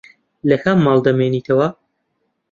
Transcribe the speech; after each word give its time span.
لە 0.49 0.57
کام 0.63 0.77
ماڵ 0.85 0.97
دەمێنیتەوە؟ 1.05 1.67